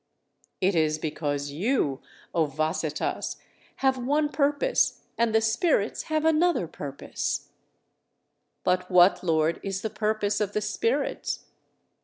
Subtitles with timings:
[0.61, 2.01] "It is because you,
[2.33, 3.37] O Vasetthas,
[3.75, 7.49] have one purpose, and the spirits have another purpose."
[8.63, 11.45] "But what, Lord, is the purpose of the spirits?"